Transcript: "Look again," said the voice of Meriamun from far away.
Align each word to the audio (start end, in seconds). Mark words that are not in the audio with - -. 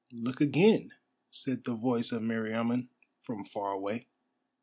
"Look 0.11 0.41
again," 0.41 0.93
said 1.29 1.63
the 1.63 1.75
voice 1.75 2.11
of 2.11 2.23
Meriamun 2.23 2.87
from 3.19 3.45
far 3.45 3.71
away. 3.71 4.07